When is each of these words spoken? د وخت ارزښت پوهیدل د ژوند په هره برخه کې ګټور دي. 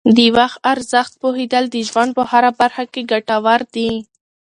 د 0.17 0.19
وخت 0.37 0.57
ارزښت 0.73 1.13
پوهیدل 1.21 1.63
د 1.69 1.75
ژوند 1.89 2.11
په 2.17 2.23
هره 2.31 2.51
برخه 2.59 2.83
کې 2.93 3.01
ګټور 3.11 3.59
دي. 3.75 3.91